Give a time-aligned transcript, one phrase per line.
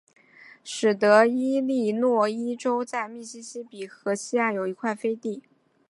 [0.63, 5.43] 使得伊利诺伊州在密西西比河西岸有一块飞地。